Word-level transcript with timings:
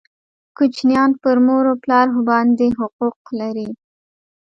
کوچنیان 0.57 1.11
پر 1.21 1.37
مور 1.45 1.65
او 1.71 1.75
پلار 1.83 2.07
باندي 2.27 2.67
حقوق 2.79 3.19
لري 3.39 3.69